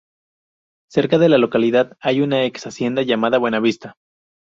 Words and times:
Cerca 0.91 1.19
de 1.19 1.29
la 1.29 1.37
localidad 1.37 1.95
hay 2.01 2.21
una 2.21 2.43
ex-hacienda 2.45 3.03
llamada 3.03 3.37
Buenavista. 3.37 3.97